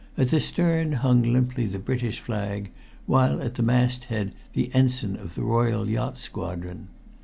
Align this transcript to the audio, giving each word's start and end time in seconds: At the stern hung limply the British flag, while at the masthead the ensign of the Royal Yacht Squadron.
At 0.17 0.29
the 0.29 0.39
stern 0.39 0.93
hung 0.93 1.21
limply 1.21 1.67
the 1.67 1.77
British 1.77 2.21
flag, 2.21 2.71
while 3.05 3.39
at 3.39 3.53
the 3.53 3.61
masthead 3.61 4.33
the 4.53 4.73
ensign 4.73 5.15
of 5.15 5.35
the 5.35 5.43
Royal 5.43 5.87
Yacht 5.87 6.17
Squadron. 6.17 6.87